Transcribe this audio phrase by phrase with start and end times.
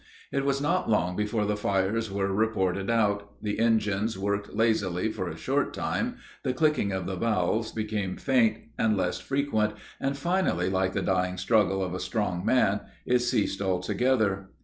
[0.31, 5.29] It was not long before the fires were reported out the engines worked lazily for
[5.29, 10.71] a short time, the clicking of the valves became faint and less frequent, and finally,
[10.71, 14.49] like the dying struggle of a strong man, it ceased altogether.